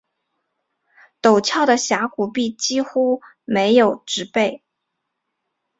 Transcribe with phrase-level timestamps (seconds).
[1.21, 4.63] 陡峭的峡谷壁几乎没有植被。